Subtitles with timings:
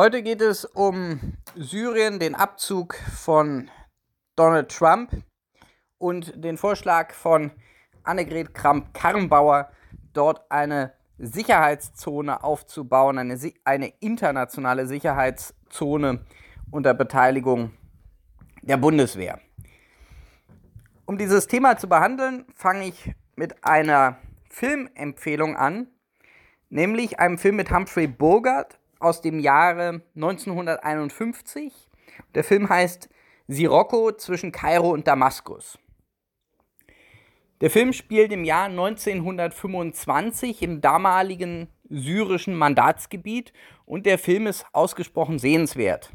[0.00, 3.70] Heute geht es um Syrien, den Abzug von
[4.34, 5.10] Donald Trump
[5.98, 7.50] und den Vorschlag von
[8.02, 9.70] Annegret Kramp-Karrenbauer,
[10.14, 16.24] dort eine Sicherheitszone aufzubauen, eine, eine internationale Sicherheitszone
[16.70, 17.72] unter Beteiligung
[18.62, 19.38] der Bundeswehr.
[21.04, 24.16] Um dieses Thema zu behandeln, fange ich mit einer
[24.48, 25.88] Filmempfehlung an,
[26.70, 31.72] nämlich einem Film mit Humphrey Bogart aus dem Jahre 1951.
[32.34, 33.08] Der Film heißt
[33.48, 35.78] Sirocco zwischen Kairo und Damaskus.
[37.60, 43.52] Der Film spielt im Jahr 1925 im damaligen syrischen Mandatsgebiet
[43.84, 46.10] und der Film ist ausgesprochen sehenswert.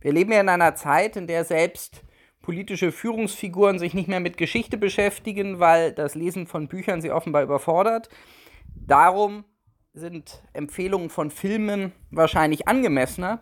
[0.00, 2.02] Wir leben ja in einer Zeit, in der selbst
[2.42, 7.42] politische Führungsfiguren sich nicht mehr mit Geschichte beschäftigen, weil das Lesen von Büchern sie offenbar
[7.42, 8.08] überfordert.
[8.74, 9.44] Darum
[9.96, 13.40] sind Empfehlungen von Filmen wahrscheinlich angemessener.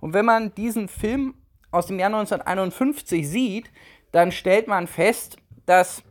[0.00, 1.34] Und wenn man diesen Film
[1.70, 3.70] aus dem Jahr 1951 sieht,
[4.12, 6.02] dann stellt man fest, dass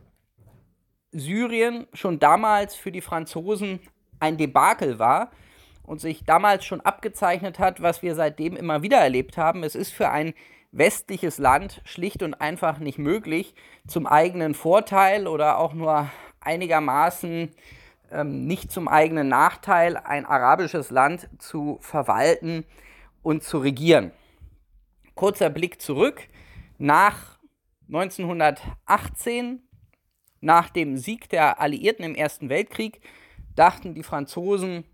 [1.12, 3.78] Syrien schon damals für die Franzosen
[4.18, 5.30] ein Debakel war
[5.84, 9.62] und sich damals schon abgezeichnet hat, was wir seitdem immer wieder erlebt haben.
[9.62, 10.34] Es ist für ein
[10.72, 13.54] westliches Land schlicht und einfach nicht möglich,
[13.86, 17.54] zum eigenen Vorteil oder auch nur einigermaßen
[18.10, 22.64] ähm, nicht zum eigenen Nachteil ein arabisches Land zu verwalten
[23.22, 24.12] und zu regieren.
[25.14, 26.28] Kurzer Blick zurück.
[26.78, 27.38] Nach
[27.88, 29.62] 1918,
[30.40, 33.00] nach dem Sieg der Alliierten im Ersten Weltkrieg,
[33.54, 34.84] dachten die Franzosen,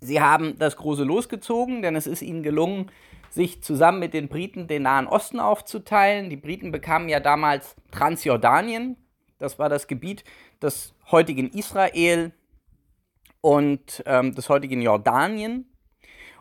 [0.00, 2.90] sie haben das große losgezogen, denn es ist ihnen gelungen,
[3.30, 6.30] sich zusammen mit den Briten den Nahen Osten aufzuteilen.
[6.30, 8.96] Die Briten bekamen ja damals Transjordanien,
[9.38, 10.24] das war das Gebiet
[10.60, 12.32] des heutigen Israel
[13.40, 15.66] und ähm, des heutigen Jordanien.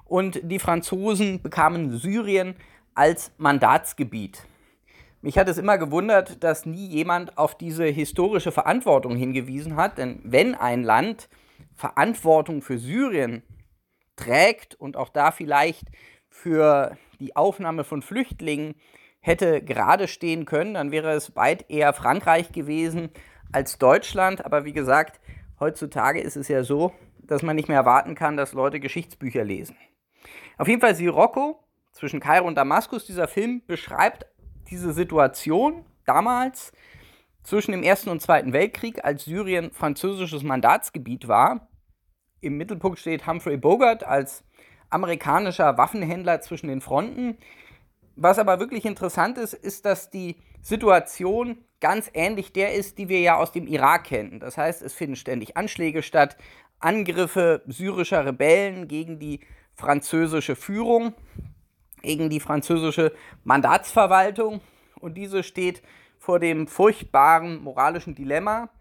[0.03, 2.55] Und die Franzosen bekamen Syrien
[2.95, 4.45] als Mandatsgebiet.
[5.21, 10.21] Mich hat es immer gewundert, dass nie jemand auf diese historische Verantwortung hingewiesen hat, denn
[10.23, 11.27] wenn ein Land
[11.75, 13.43] Verantwortung für Syrien
[14.15, 15.87] trägt und auch da vielleicht
[16.29, 18.75] für die Aufnahme von Flüchtlingen
[19.27, 23.09] hätte gerade stehen können, dann wäre es weit eher Frankreich gewesen
[23.51, 24.45] als Deutschland.
[24.45, 25.19] Aber wie gesagt,
[25.59, 29.75] heutzutage ist es ja so, dass man nicht mehr erwarten kann, dass Leute Geschichtsbücher lesen.
[30.57, 31.59] Auf jeden Fall Sirocco
[31.91, 34.25] zwischen Kairo und Damaskus, dieser Film beschreibt
[34.69, 36.71] diese Situation damals
[37.43, 41.69] zwischen dem Ersten und Zweiten Weltkrieg, als Syrien französisches Mandatsgebiet war.
[42.39, 44.43] Im Mittelpunkt steht Humphrey Bogart als
[44.89, 47.37] amerikanischer Waffenhändler zwischen den Fronten.
[48.19, 53.19] Was aber wirklich interessant ist, ist, dass die Situation ganz ähnlich der ist, die wir
[53.19, 54.39] ja aus dem Irak kennen.
[54.39, 56.35] Das heißt, es finden ständig Anschläge statt,
[56.79, 59.41] Angriffe syrischer Rebellen gegen die
[59.75, 61.13] französische Führung,
[62.01, 63.13] gegen die französische
[63.43, 64.61] Mandatsverwaltung.
[64.99, 65.83] Und diese steht
[66.17, 68.71] vor dem furchtbaren moralischen Dilemma,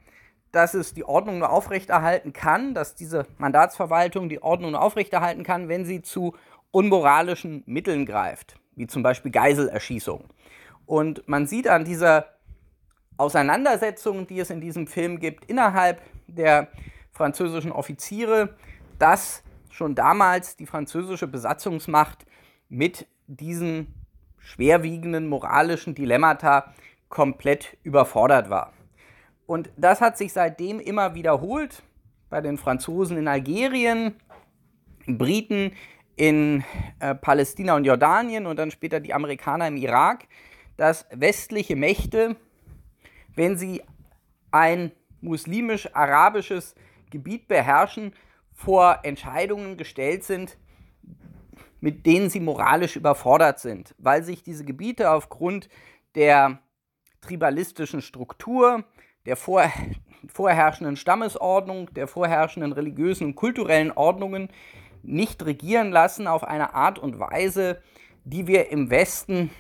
[0.51, 5.69] dass es die Ordnung nur aufrechterhalten kann, dass diese Mandatsverwaltung die Ordnung nur aufrechterhalten kann,
[5.69, 6.35] wenn sie zu
[6.71, 10.25] unmoralischen Mitteln greift wie zum Beispiel Geiselerschießung.
[10.85, 12.37] Und man sieht an dieser
[13.17, 16.69] Auseinandersetzung, die es in diesem Film gibt, innerhalb der
[17.13, 18.55] französischen Offiziere,
[18.99, 22.27] dass schon damals die französische Besatzungsmacht
[22.69, 23.95] mit diesen
[24.39, 26.73] schwerwiegenden moralischen Dilemmata
[27.09, 28.73] komplett überfordert war.
[29.47, 31.83] Und das hat sich seitdem immer wiederholt
[32.31, 34.15] bei den Franzosen in Algerien,
[35.07, 35.73] Briten
[36.17, 36.65] in
[36.99, 40.27] äh, Palästina und Jordanien und dann später die Amerikaner im Irak,
[40.77, 42.37] dass westliche Mächte,
[43.35, 43.83] wenn sie
[44.51, 46.75] ein muslimisch-arabisches
[47.11, 48.15] Gebiet beherrschen,
[48.53, 50.57] vor Entscheidungen gestellt sind,
[51.81, 55.69] mit denen sie moralisch überfordert sind, weil sich diese Gebiete aufgrund
[56.15, 56.61] der
[57.21, 58.85] tribalistischen Struktur,
[59.27, 59.71] der vor,
[60.29, 64.49] vorherrschenden Stammesordnung, der vorherrschenden religiösen und kulturellen Ordnungen
[65.03, 67.81] nicht regieren lassen auf eine Art und Weise,
[68.25, 69.51] die wir im Westen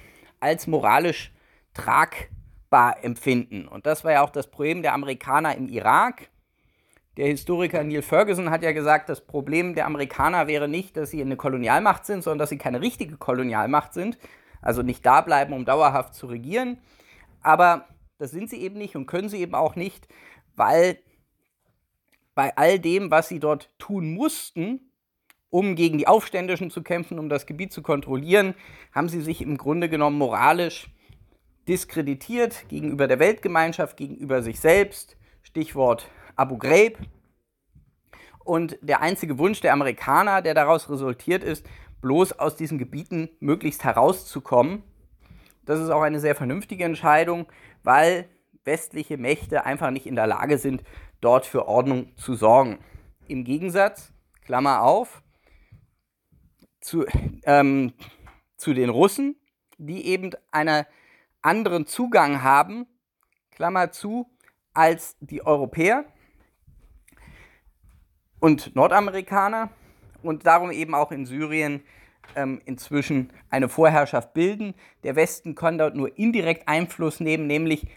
[0.41, 1.33] als moralisch
[1.75, 3.69] tragbar empfinden.
[3.69, 6.29] Und das war ja auch das Problem der Amerikaner im Irak.
[7.17, 11.23] Der Historiker Neil Ferguson hat ja gesagt, das Problem der Amerikaner wäre nicht, dass sie
[11.23, 14.19] eine Kolonialmacht sind, sondern dass sie keine richtige Kolonialmacht sind.
[14.61, 16.79] Also nicht da bleiben, um dauerhaft zu regieren.
[17.41, 17.87] Aber
[18.19, 20.09] das sind sie eben nicht und können sie eben auch nicht,
[20.57, 20.99] weil
[22.35, 24.86] bei all dem, was sie dort tun mussten,
[25.57, 28.55] um gegen die Aufständischen zu kämpfen, um das Gebiet zu kontrollieren,
[28.93, 30.91] haben sie sich im Grunde genommen moralisch
[31.67, 35.17] diskreditiert gegenüber der Weltgemeinschaft, gegenüber sich selbst.
[35.43, 36.99] Stichwort Abu Ghraib.
[38.45, 41.65] Und der einzige Wunsch der Amerikaner, der daraus resultiert ist,
[42.03, 44.83] bloß aus diesen Gebieten möglichst herauszukommen.
[45.65, 47.47] Das ist auch eine sehr vernünftige Entscheidung,
[47.83, 48.29] weil
[48.65, 50.85] westliche Mächte einfach nicht in der Lage sind,
[51.23, 52.79] dort für Ordnung zu sorgen.
[53.27, 54.13] Im Gegensatz,
[54.45, 55.23] Klammer auf,
[56.87, 57.05] zu,
[57.45, 57.93] ähm,
[58.57, 59.35] zu den Russen,
[59.77, 60.87] die eben einen
[61.43, 62.87] anderen Zugang haben,
[63.51, 64.31] Klammer zu,
[64.73, 66.05] als die Europäer
[68.39, 69.71] und Nordamerikaner
[70.23, 71.83] und darum eben auch in Syrien
[72.37, 74.75] ähm, inzwischen eine Vorherrschaft bilden.
[75.03, 77.89] Der Westen kann dort nur indirekt Einfluss nehmen, nämlich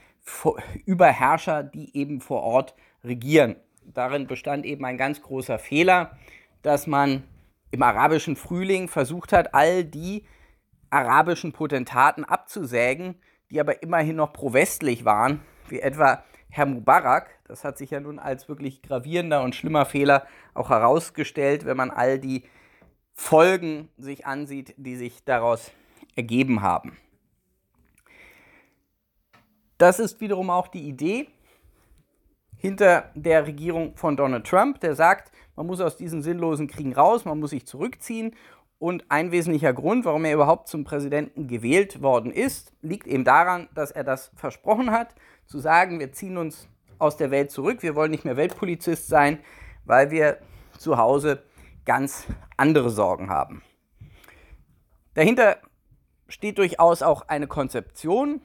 [0.85, 3.55] über Herrscher, die eben vor Ort regieren.
[3.83, 6.17] Darin bestand eben ein ganz großer Fehler,
[6.63, 7.23] dass man
[7.71, 10.25] im arabischen Frühling versucht hat, all die
[10.89, 13.15] arabischen Potentaten abzusägen,
[13.51, 17.29] die aber immerhin noch pro-westlich waren, wie etwa Herr Mubarak.
[17.47, 21.91] Das hat sich ja nun als wirklich gravierender und schlimmer Fehler auch herausgestellt, wenn man
[21.91, 22.43] all die
[23.13, 25.71] Folgen sich ansieht, die sich daraus
[26.15, 26.97] ergeben haben.
[29.77, 31.27] Das ist wiederum auch die Idee
[32.59, 37.25] hinter der Regierung von Donald Trump, der sagt, man muss aus diesen sinnlosen Kriegen raus,
[37.25, 38.35] man muss sich zurückziehen.
[38.79, 43.67] Und ein wesentlicher Grund, warum er überhaupt zum Präsidenten gewählt worden ist, liegt eben daran,
[43.75, 45.15] dass er das versprochen hat,
[45.45, 46.67] zu sagen, wir ziehen uns
[46.97, 49.39] aus der Welt zurück, wir wollen nicht mehr Weltpolizist sein,
[49.85, 50.37] weil wir
[50.77, 51.43] zu Hause
[51.85, 52.25] ganz
[52.57, 53.63] andere Sorgen haben.
[55.13, 55.57] Dahinter
[56.27, 58.41] steht durchaus auch eine Konzeption.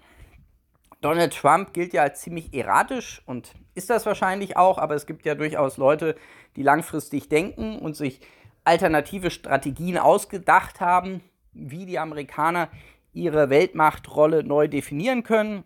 [1.01, 5.27] Donald Trump gilt ja als ziemlich erratisch und ist das wahrscheinlich auch, aber es gibt
[5.27, 6.17] ja durchaus Leute,
[6.57, 8.21] die langfristig denken und sich
[8.65, 11.21] alternative Strategien ausgedacht haben,
[11.53, 12.69] wie die Amerikaner
[13.13, 15.65] ihre Weltmachtrolle neu definieren können.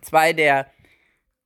[0.00, 0.66] Zwei der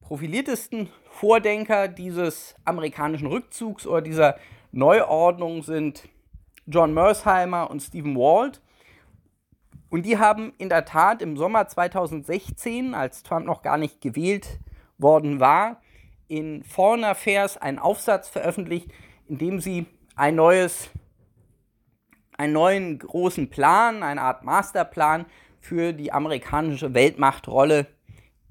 [0.01, 4.37] profiliertesten Vordenker dieses amerikanischen Rückzugs oder dieser
[4.73, 6.09] Neuordnung sind
[6.67, 8.61] John Mersheimer und Stephen Walt.
[9.89, 14.59] Und die haben in der Tat im Sommer 2016, als Trump noch gar nicht gewählt
[14.99, 15.81] worden war,
[16.29, 18.91] in Foreign Affairs einen Aufsatz veröffentlicht,
[19.29, 20.91] in dem sie ein neues,
[22.37, 25.27] einen neuen großen Plan, eine Art Masterplan
[25.61, 27.87] für die amerikanische Weltmachtrolle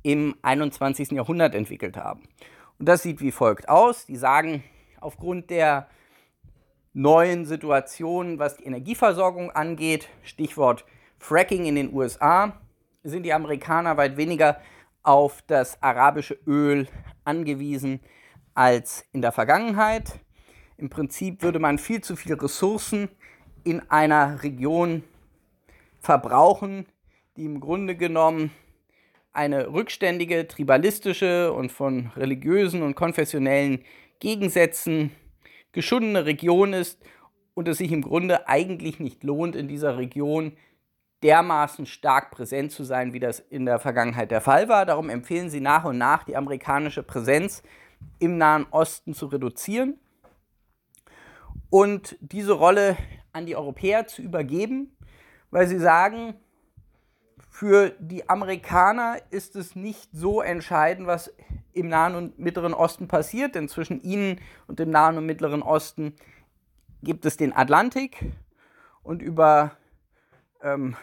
[0.03, 1.11] im 21.
[1.11, 2.23] Jahrhundert entwickelt haben.
[2.77, 4.05] Und das sieht wie folgt aus.
[4.05, 4.63] Die sagen,
[4.99, 5.87] aufgrund der
[6.93, 10.85] neuen Situation, was die Energieversorgung angeht, Stichwort
[11.17, 12.59] Fracking in den USA,
[13.03, 14.59] sind die Amerikaner weit weniger
[15.05, 16.87] auf das arabische Öl
[17.23, 17.99] angewiesen
[18.53, 20.19] als in der Vergangenheit.
[20.77, 23.09] Im Prinzip würde man viel zu viele Ressourcen
[23.63, 25.03] in einer Region
[25.99, 26.85] verbrauchen,
[27.37, 28.51] die im Grunde genommen
[29.33, 33.83] eine rückständige, tribalistische und von religiösen und konfessionellen
[34.19, 35.11] Gegensätzen
[35.73, 37.03] geschundene Region ist
[37.53, 40.53] und es sich im Grunde eigentlich nicht lohnt, in dieser Region
[41.23, 44.85] dermaßen stark präsent zu sein, wie das in der Vergangenheit der Fall war.
[44.85, 47.63] Darum empfehlen sie nach und nach, die amerikanische Präsenz
[48.19, 49.99] im Nahen Osten zu reduzieren
[51.69, 52.97] und diese Rolle
[53.33, 54.95] an die Europäer zu übergeben,
[55.51, 56.35] weil sie sagen,
[57.49, 61.33] für die Amerikaner ist es nicht so entscheidend, was
[61.73, 66.15] im Nahen und Mittleren Osten passiert, denn zwischen ihnen und dem Nahen und Mittleren Osten
[67.01, 68.25] gibt es den Atlantik
[69.03, 69.71] und über
[70.65, 70.95] ähm,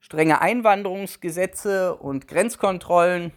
[0.00, 3.32] strenge Einwanderungsgesetze und Grenzkontrollen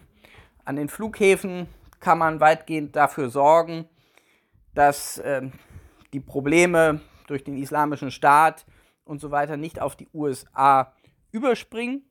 [0.64, 1.68] an den Flughäfen
[2.00, 3.86] kann man weitgehend dafür sorgen,
[4.74, 5.52] dass ähm,
[6.12, 8.64] die Probleme durch den islamischen Staat
[9.04, 10.94] und so weiter nicht auf die USA
[11.30, 12.04] überspringen.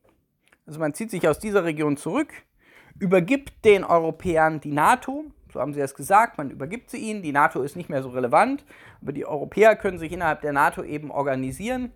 [0.68, 2.32] Also man zieht sich aus dieser Region zurück,
[3.00, 7.32] übergibt den Europäern die NATO, so haben sie es gesagt, man übergibt sie ihnen, die
[7.32, 8.63] NATO ist nicht mehr so relevant,
[9.01, 11.91] aber die Europäer können sich innerhalb der NATO eben organisieren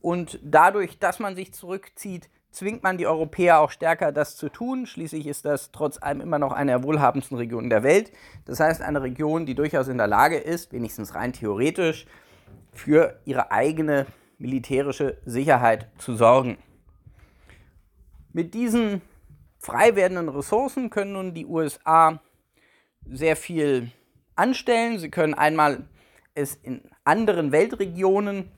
[0.00, 4.86] und dadurch, dass man sich zurückzieht, zwingt man die Europäer auch stärker, das zu tun.
[4.86, 8.12] Schließlich ist das trotz allem immer noch eine der wohlhabendsten Regionen der Welt.
[8.46, 12.06] Das heißt, eine Region, die durchaus in der Lage ist, wenigstens rein theoretisch,
[12.72, 14.06] für ihre eigene
[14.38, 16.56] militärische Sicherheit zu sorgen.
[18.32, 19.02] Mit diesen
[19.58, 22.20] frei werdenden Ressourcen können nun die USA
[23.10, 23.90] sehr viel
[24.34, 24.98] anstellen.
[24.98, 25.84] Sie können einmal
[26.34, 28.50] es in anderen Weltregionen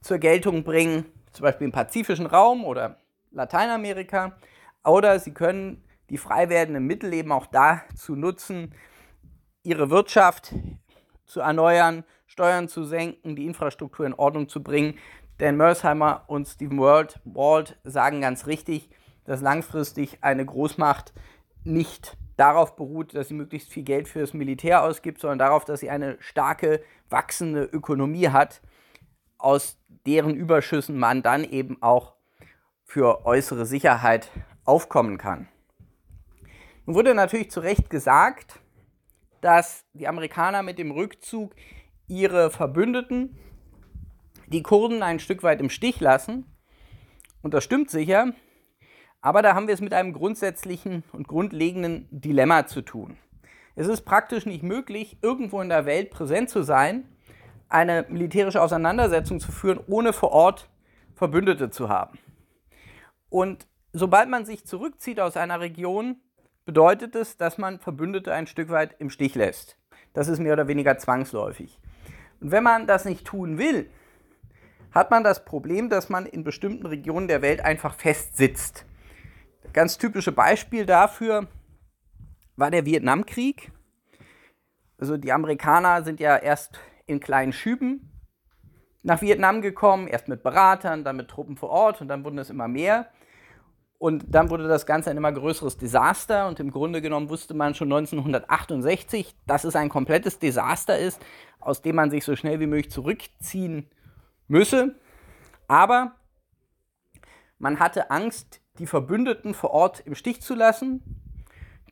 [0.00, 3.00] zur Geltung bringen, zum Beispiel im pazifischen Raum oder
[3.30, 4.36] Lateinamerika.
[4.84, 8.74] Oder sie können die frei werdenden Mittel eben auch dazu nutzen,
[9.62, 10.54] ihre Wirtschaft
[11.26, 14.98] zu erneuern, Steuern zu senken, die Infrastruktur in Ordnung zu bringen.
[15.40, 18.90] Denn Mersheimer und Stephen Walt, Walt sagen ganz richtig,
[19.24, 21.12] dass langfristig eine Großmacht
[21.64, 25.80] nicht darauf beruht, dass sie möglichst viel Geld für das Militär ausgibt, sondern darauf, dass
[25.80, 28.62] sie eine starke, wachsende Ökonomie hat,
[29.38, 32.14] aus deren Überschüssen man dann eben auch
[32.84, 34.30] für äußere Sicherheit
[34.64, 35.48] aufkommen kann.
[36.86, 38.60] Nun wurde natürlich zu Recht gesagt,
[39.40, 41.54] dass die Amerikaner mit dem Rückzug
[42.06, 43.38] ihre Verbündeten,
[44.46, 46.46] die Kurden, ein Stück weit im Stich lassen.
[47.42, 48.32] Und das stimmt sicher.
[49.20, 53.18] Aber da haben wir es mit einem grundsätzlichen und grundlegenden Dilemma zu tun.
[53.74, 57.04] Es ist praktisch nicht möglich, irgendwo in der Welt präsent zu sein,
[57.68, 60.68] eine militärische Auseinandersetzung zu führen, ohne vor Ort
[61.14, 62.18] Verbündete zu haben.
[63.28, 66.16] Und sobald man sich zurückzieht aus einer Region,
[66.64, 69.78] bedeutet es, dass man Verbündete ein Stück weit im Stich lässt.
[70.12, 71.80] Das ist mehr oder weniger zwangsläufig.
[72.40, 73.90] Und wenn man das nicht tun will,
[74.92, 78.84] hat man das Problem, dass man in bestimmten Regionen der Welt einfach festsitzt.
[79.72, 81.46] Ganz typische Beispiel dafür
[82.56, 83.70] war der Vietnamkrieg.
[84.98, 88.12] Also die Amerikaner sind ja erst in kleinen Schüben
[89.02, 92.50] nach Vietnam gekommen, erst mit Beratern, dann mit Truppen vor Ort und dann wurden es
[92.50, 93.08] immer mehr.
[93.98, 97.74] Und dann wurde das Ganze ein immer größeres Desaster und im Grunde genommen wusste man
[97.74, 101.20] schon 1968, dass es ein komplettes Desaster ist,
[101.58, 103.90] aus dem man sich so schnell wie möglich zurückziehen
[104.46, 104.94] müsse.
[105.66, 106.12] Aber
[107.58, 111.02] man hatte Angst, die Verbündeten vor Ort im Stich zu lassen.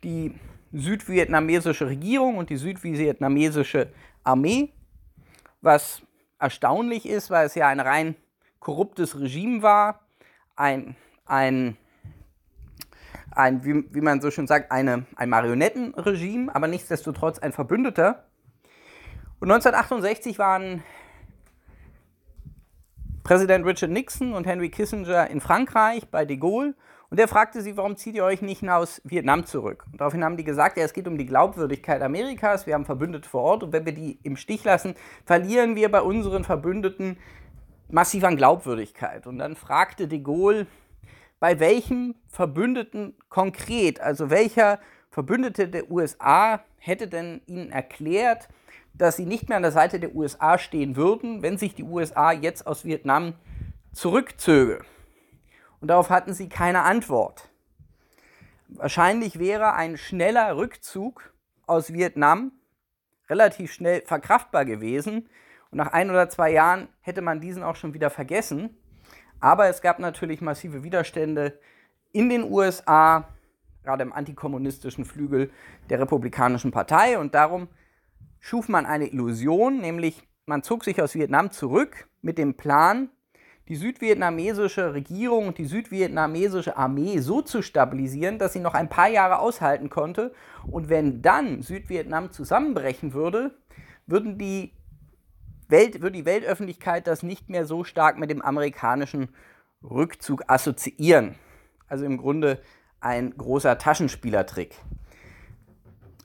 [0.04, 0.38] Die
[0.72, 3.92] südvietnamesische Regierung und die südvietnamesische
[4.22, 4.72] Armee,
[5.66, 6.00] was
[6.38, 8.16] erstaunlich ist, weil es ja ein rein
[8.60, 10.00] korruptes Regime war,
[10.56, 10.96] ein,
[11.26, 11.76] ein
[13.36, 18.24] ein, wie, wie man so schön sagt, eine, ein Marionettenregime, aber nichtsdestotrotz ein Verbündeter.
[19.40, 20.82] Und 1968 waren
[23.22, 26.74] Präsident Richard Nixon und Henry Kissinger in Frankreich bei de Gaulle
[27.10, 29.84] und der fragte sie, warum zieht ihr euch nicht aus Vietnam zurück?
[29.92, 33.28] Und daraufhin haben die gesagt, ja, es geht um die Glaubwürdigkeit Amerikas, wir haben Verbündete
[33.28, 34.94] vor Ort und wenn wir die im Stich lassen,
[35.24, 37.16] verlieren wir bei unseren Verbündeten
[37.88, 39.26] massiv an Glaubwürdigkeit.
[39.26, 40.66] Und dann fragte de Gaulle,
[41.38, 48.48] bei welchem Verbündeten konkret, also welcher Verbündete der USA hätte denn ihnen erklärt,
[48.94, 52.32] dass sie nicht mehr an der Seite der USA stehen würden, wenn sich die USA
[52.32, 53.34] jetzt aus Vietnam
[53.92, 54.80] zurückzöge.
[55.80, 57.48] Und darauf hatten sie keine Antwort.
[58.68, 61.32] Wahrscheinlich wäre ein schneller Rückzug
[61.66, 62.52] aus Vietnam
[63.28, 65.28] relativ schnell verkraftbar gewesen.
[65.70, 68.76] Und nach ein oder zwei Jahren hätte man diesen auch schon wieder vergessen.
[69.40, 71.58] Aber es gab natürlich massive Widerstände
[72.12, 73.28] in den USA,
[73.82, 75.50] gerade im antikommunistischen Flügel
[75.90, 77.18] der Republikanischen Partei.
[77.18, 77.68] Und darum
[78.40, 83.10] schuf man eine Illusion, nämlich man zog sich aus Vietnam zurück mit dem Plan,
[83.68, 89.08] die südvietnamesische Regierung und die südvietnamesische Armee so zu stabilisieren, dass sie noch ein paar
[89.08, 90.32] Jahre aushalten konnte.
[90.66, 93.52] Und wenn dann Südvietnam zusammenbrechen würde,
[94.06, 94.72] würden die
[95.68, 99.30] Welt, würde die Weltöffentlichkeit das nicht mehr so stark mit dem amerikanischen
[99.82, 101.34] Rückzug assoziieren.
[101.88, 102.60] Also im Grunde
[103.00, 104.76] ein großer Taschenspielertrick.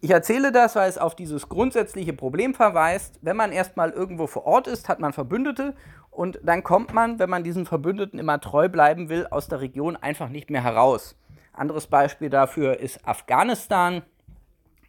[0.03, 3.20] Ich erzähle das, weil es auf dieses grundsätzliche Problem verweist.
[3.22, 5.75] Wenn man erstmal irgendwo vor Ort ist, hat man Verbündete
[6.10, 9.96] und dann kommt man, wenn man diesen Verbündeten immer treu bleiben will, aus der Region
[9.96, 11.15] einfach nicht mehr heraus.
[11.53, 14.01] Anderes Beispiel dafür ist Afghanistan,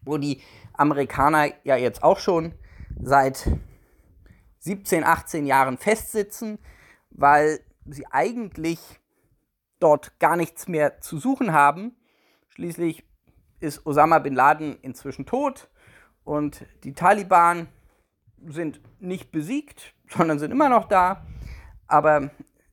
[0.00, 0.40] wo die
[0.72, 2.54] Amerikaner ja jetzt auch schon
[2.98, 3.50] seit
[4.60, 6.58] 17, 18 Jahren festsitzen,
[7.10, 8.80] weil sie eigentlich
[9.78, 11.96] dort gar nichts mehr zu suchen haben.
[12.48, 13.04] Schließlich
[13.62, 15.68] ist Osama bin Laden inzwischen tot
[16.24, 17.68] und die Taliban
[18.46, 21.24] sind nicht besiegt, sondern sind immer noch da.
[21.86, 22.30] Aber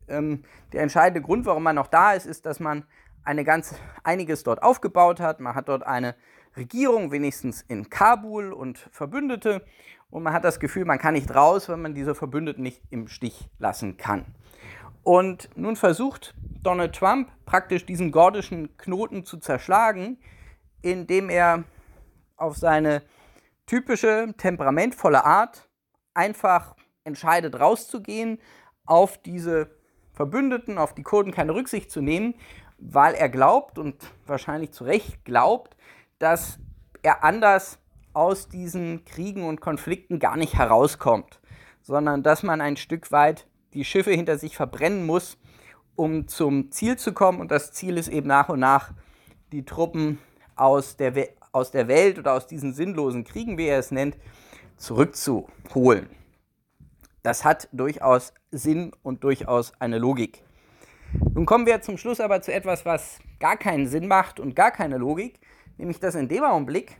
[0.08, 0.44] ähm,
[0.74, 2.86] der entscheidende Grund, warum man noch da ist, ist, dass man
[3.24, 5.40] eine ganz, einiges dort aufgebaut hat.
[5.40, 6.16] Man hat dort eine
[6.56, 9.64] Regierung, wenigstens in Kabul und Verbündete
[10.10, 13.08] und man hat das Gefühl, man kann nicht raus, wenn man diese Verbündeten nicht im
[13.08, 14.26] Stich lassen kann.
[15.04, 20.18] Und nun versucht Donald Trump praktisch diesen gordischen Knoten zu zerschlagen,
[20.82, 21.64] indem er
[22.38, 23.02] auf seine
[23.66, 25.70] typische temperamentvolle Art
[26.14, 28.40] einfach entscheidet, rauszugehen,
[28.86, 29.70] auf diese
[30.14, 32.36] Verbündeten, auf die Kurden keine Rücksicht zu nehmen,
[32.78, 33.96] weil er glaubt und
[34.26, 35.76] wahrscheinlich zu Recht glaubt,
[36.18, 36.60] dass
[37.04, 37.80] er anders
[38.14, 41.40] aus diesen Kriegen und Konflikten gar nicht herauskommt,
[41.82, 45.38] sondern dass man ein Stück weit die Schiffe hinter sich verbrennen muss,
[45.96, 47.40] um zum Ziel zu kommen.
[47.40, 48.94] Und das Ziel ist eben nach und nach,
[49.52, 50.20] die Truppen
[50.60, 54.18] aus der, We aus der Welt oder aus diesen sinnlosen Kriegen, wie er es nennt,
[54.78, 56.10] zurückzuholen.
[57.24, 60.44] Das hat durchaus Sinn und durchaus eine Logik.
[61.34, 64.72] Nun kommen wir zum Schluss aber zu etwas, was gar keinen Sinn macht und gar
[64.72, 65.40] keine Logik,
[65.78, 66.98] nämlich dass in dem Augenblick,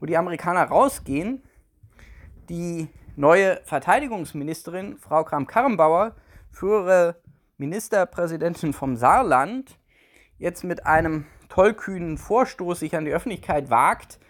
[0.00, 1.42] wo die Amerikaner rausgehen,
[2.48, 6.14] die neue Verteidigungsministerin, Frau Kram-Karrenbauer,
[6.50, 7.16] frühere
[7.58, 9.78] Ministerpräsidentin vom Saarland,
[10.38, 11.26] jetzt mit einem
[11.58, 14.20] tollkühnen Vorstoß sich an die Öffentlichkeit wagt,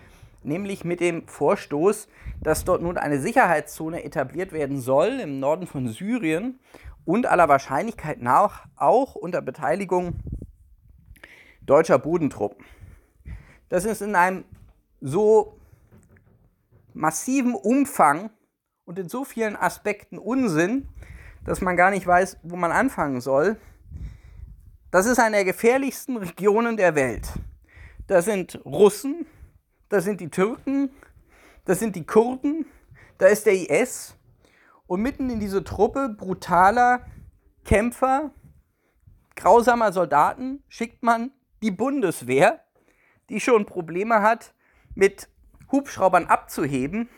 [0.42, 2.08] nämlich mit dem Vorstoß,
[2.40, 6.58] dass dort nun eine Sicherheitszone etabliert werden soll im Norden von Syrien
[7.04, 10.20] und aller Wahrscheinlichkeit nach auch unter Beteiligung
[11.60, 12.64] deutscher Bodentruppen.
[13.68, 14.44] Das ist in einem
[15.02, 15.58] so
[16.94, 18.30] massiven Umfang
[18.86, 20.88] und in so vielen Aspekten Unsinn,
[21.44, 23.58] dass man gar nicht weiß, wo man anfangen soll.
[24.90, 27.28] Das ist eine der gefährlichsten Regionen der Welt.
[28.06, 29.26] Da sind Russen,
[29.90, 30.88] da sind die Türken,
[31.66, 32.64] das sind die Kurden,
[33.18, 34.16] da ist der IS
[34.86, 37.04] und mitten in diese Truppe brutaler
[37.66, 38.30] Kämpfer,
[39.36, 42.64] grausamer Soldaten schickt man die Bundeswehr,
[43.28, 44.54] die schon Probleme hat,
[44.94, 45.28] mit
[45.70, 47.10] Hubschraubern abzuheben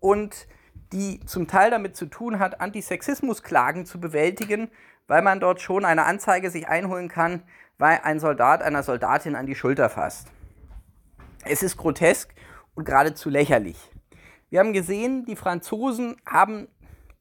[0.00, 0.46] und
[0.92, 4.70] die zum Teil damit zu tun hat, Antisexismusklagen zu bewältigen,
[5.06, 7.42] weil man dort schon eine Anzeige sich einholen kann,
[7.78, 10.28] weil ein Soldat einer Soldatin an die Schulter fasst.
[11.44, 12.34] Es ist grotesk
[12.74, 13.78] und geradezu lächerlich.
[14.50, 16.68] Wir haben gesehen, die Franzosen haben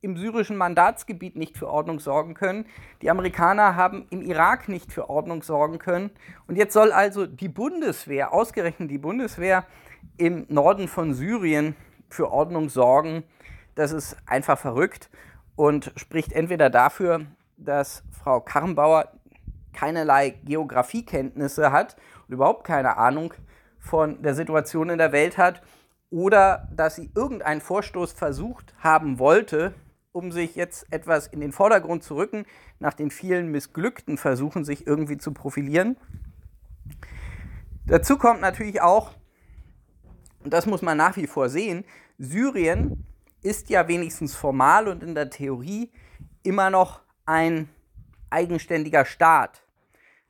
[0.02, 2.66] im syrischen Mandatsgebiet nicht für Ordnung sorgen können.
[3.02, 6.10] Die Amerikaner haben im Irak nicht für Ordnung sorgen können.
[6.48, 9.66] Und jetzt soll also die Bundeswehr, ausgerechnet die Bundeswehr
[10.18, 11.76] im Norden von Syrien,
[12.10, 13.24] für Ordnung sorgen.
[13.80, 15.10] Das ist einfach verrückt
[15.56, 17.22] und spricht entweder dafür,
[17.56, 19.14] dass Frau Karrenbauer
[19.72, 21.96] keinerlei Geografiekenntnisse hat
[22.28, 23.34] und überhaupt keine Ahnung
[23.78, 25.62] von der Situation in der Welt hat
[26.10, 29.74] oder dass sie irgendeinen Vorstoß versucht haben wollte,
[30.12, 32.46] um sich jetzt etwas in den Vordergrund zu rücken,
[32.80, 35.96] nach den vielen missglückten Versuchen, sich irgendwie zu profilieren.
[37.86, 39.14] Dazu kommt natürlich auch,
[40.44, 41.86] und das muss man nach wie vor sehen,
[42.18, 43.06] Syrien
[43.42, 45.92] ist ja wenigstens formal und in der Theorie
[46.44, 47.70] immer noch ein
[48.30, 49.64] eigenständiger Staat.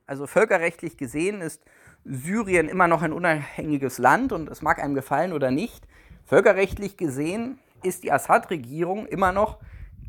[0.05, 1.63] Also völkerrechtlich gesehen ist
[2.03, 5.87] Syrien immer noch ein unabhängiges Land und es mag einem gefallen oder nicht.
[6.25, 9.59] Völkerrechtlich gesehen ist die Assad-Regierung immer noch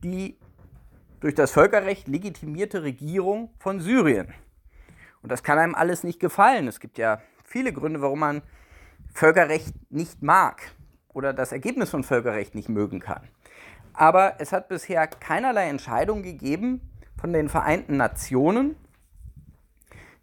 [0.02, 0.38] die
[1.20, 4.32] durch das Völkerrecht legitimierte Regierung von Syrien.
[5.22, 6.66] Und das kann einem alles nicht gefallen.
[6.66, 8.42] Es gibt ja viele Gründe, warum man
[9.12, 10.72] Völkerrecht nicht mag
[11.12, 13.22] oder das Ergebnis von Völkerrecht nicht mögen kann.
[13.92, 16.80] Aber es hat bisher keinerlei Entscheidung gegeben
[17.16, 18.76] von den Vereinten Nationen,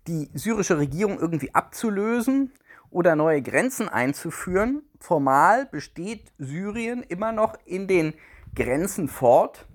[0.07, 2.51] die syrische Regierung irgendwie abzulösen
[2.89, 4.83] oder neue Grenzen einzuführen.
[4.99, 8.13] Formal besteht Syrien immer noch in den
[8.55, 9.67] Grenzen fort,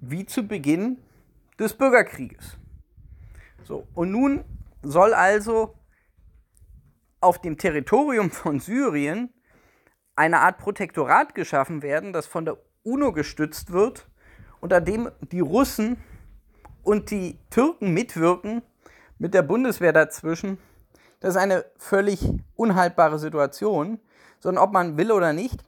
[0.00, 0.98] wie zu Beginn
[1.58, 2.58] des Bürgerkrieges.
[3.62, 4.44] So, und nun
[4.82, 5.74] soll also
[7.20, 9.32] auf dem Territorium von Syrien
[10.20, 14.06] eine Art Protektorat geschaffen werden, das von der UNO gestützt wird,
[14.60, 15.96] unter dem die Russen
[16.82, 18.60] und die Türken mitwirken,
[19.18, 20.58] mit der Bundeswehr dazwischen.
[21.20, 22.20] Das ist eine völlig
[22.54, 23.98] unhaltbare Situation,
[24.40, 25.64] sondern ob man will oder nicht,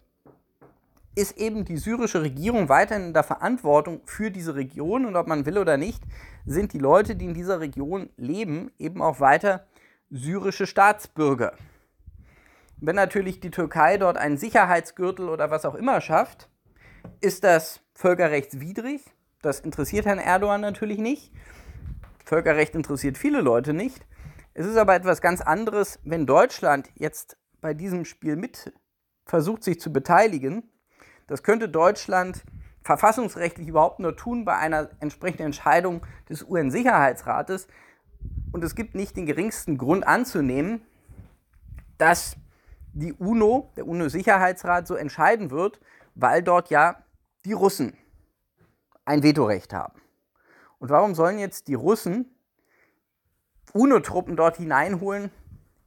[1.14, 5.46] ist eben die syrische Regierung weiterhin in der Verantwortung für diese Region und ob man
[5.46, 6.02] will oder nicht,
[6.44, 9.66] sind die Leute, die in dieser Region leben, eben auch weiter
[10.10, 11.54] syrische Staatsbürger.
[12.84, 16.48] Wenn natürlich die Türkei dort einen Sicherheitsgürtel oder was auch immer schafft,
[17.20, 19.04] ist das völkerrechtswidrig.
[19.40, 21.32] Das interessiert Herrn Erdogan natürlich nicht.
[22.24, 24.04] Völkerrecht interessiert viele Leute nicht.
[24.52, 28.72] Es ist aber etwas ganz anderes, wenn Deutschland jetzt bei diesem Spiel mit
[29.26, 30.68] versucht, sich zu beteiligen.
[31.28, 32.42] Das könnte Deutschland
[32.82, 37.68] verfassungsrechtlich überhaupt nur tun bei einer entsprechenden Entscheidung des UN-Sicherheitsrates.
[38.50, 40.82] Und es gibt nicht den geringsten Grund anzunehmen,
[41.96, 42.36] dass
[42.92, 45.80] die UNO, der UNO-Sicherheitsrat, so entscheiden wird,
[46.14, 46.96] weil dort ja
[47.44, 47.96] die Russen
[49.04, 50.00] ein Vetorecht haben.
[50.78, 52.34] Und warum sollen jetzt die Russen
[53.72, 55.30] UNO-Truppen dort hineinholen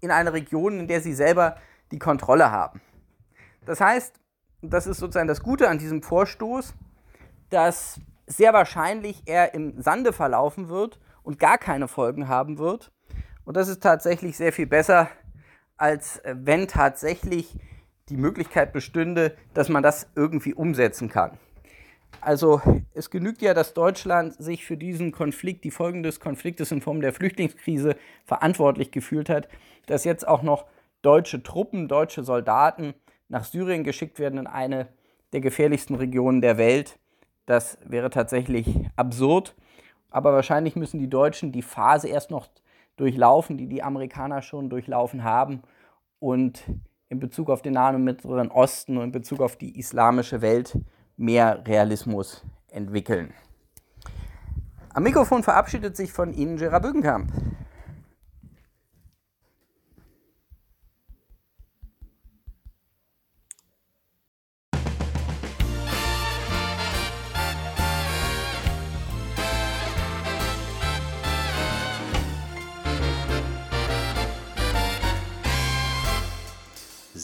[0.02, 1.58] in eine Region, in der sie selber
[1.92, 2.82] die Kontrolle haben?
[3.66, 4.20] Das heißt,
[4.62, 6.74] das ist sozusagen das Gute an diesem Vorstoß,
[7.50, 12.92] dass sehr wahrscheinlich er im Sande verlaufen wird und gar keine Folgen haben wird.
[13.44, 15.10] Und das ist tatsächlich sehr viel besser,
[15.78, 17.56] als äh, wenn tatsächlich
[18.10, 21.38] die Möglichkeit bestünde, dass man das irgendwie umsetzen kann.
[22.22, 22.62] Also
[22.94, 27.02] es genügt ja, dass Deutschland sich für diesen Konflikt, die Folgen des Konfliktes in Form
[27.02, 29.48] der Flüchtlingskrise verantwortlich gefühlt hat,
[29.86, 30.66] dass jetzt auch noch
[31.02, 32.94] deutsche Truppen, deutsche Soldaten
[33.28, 34.88] nach Syrien geschickt werden in eine
[35.34, 36.98] der gefährlichsten Regionen der Welt.
[37.46, 39.56] Das wäre tatsächlich absurd.
[40.10, 42.48] Aber wahrscheinlich müssen die Deutschen die Phase erst noch
[42.96, 45.62] durchlaufen, die die Amerikaner schon durchlaufen haben.
[46.20, 46.64] Und
[47.10, 50.78] in Bezug auf den Nahen und Mittleren Osten und in Bezug auf die islamische Welt
[51.18, 53.34] mehr Realismus entwickeln.
[54.94, 57.32] Am Mikrofon verabschiedet sich von Ihnen Gerard Bückenkamp.